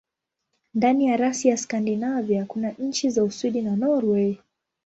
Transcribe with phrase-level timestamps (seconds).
[0.73, 4.39] Ndani ya rasi ya Skandinavia kuna nchi za Uswidi na Norwei.